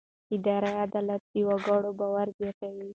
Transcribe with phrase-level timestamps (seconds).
[0.35, 2.87] اداري عدالت د وګړو باور زیاتوي.